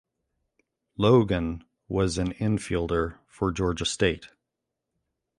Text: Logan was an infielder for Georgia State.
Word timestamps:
Logan 0.97 1.63
was 1.87 2.17
an 2.17 2.33
infielder 2.33 3.19
for 3.27 3.51
Georgia 3.51 3.85
State. 3.85 4.29